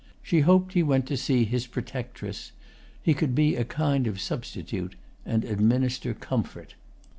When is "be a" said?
3.35-3.63